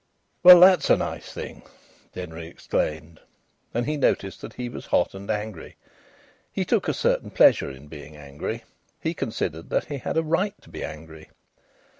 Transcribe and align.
"Well, 0.41 0.59
that's 0.59 0.89
a 0.89 0.97
nice 0.97 1.31
thing!" 1.31 1.61
Denry 2.13 2.47
exclaimed, 2.47 3.19
and 3.71 3.85
he 3.85 3.97
noticed 3.97 4.41
that 4.41 4.55
he 4.55 4.67
was 4.67 4.87
hot 4.87 5.13
and 5.13 5.29
angry. 5.29 5.75
He 6.51 6.65
took 6.65 6.87
a 6.87 6.93
certain 6.95 7.29
pleasure 7.29 7.69
in 7.69 7.85
being 7.87 8.17
angry. 8.17 8.63
He 8.99 9.13
considered 9.13 9.69
that 9.69 9.85
he 9.89 9.99
had 9.99 10.17
a 10.17 10.23
right 10.23 10.59
to 10.63 10.71
be 10.71 10.83
angry. 10.83 11.29